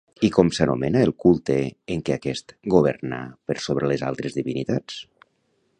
I 0.27 0.29
com 0.35 0.47
s'anomena 0.57 1.03
el 1.07 1.11
culte 1.25 1.57
en 1.95 2.01
què 2.07 2.15
aquest 2.15 2.55
governà 2.75 3.21
per 3.51 3.61
sobre 3.67 3.91
les 3.93 4.07
altres 4.11 4.39
divinitats? 4.41 4.99